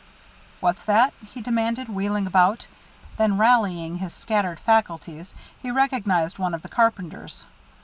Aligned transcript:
"What's 0.61 0.83
that?" 0.85 1.13
he 1.23 1.41
demanded, 1.43 1.87
wheeling 1.87 2.25
about. 2.25 2.65
Then 3.17 3.37
rallying 3.37 3.97
his 3.99 4.15
scattered 4.15 4.59
faculties, 4.59 5.35
he 5.61 5.69
recognized 5.69 6.39
one 6.39 6.55
of 6.55 6.63
the 6.63 6.69
carpenters. 6.69 7.45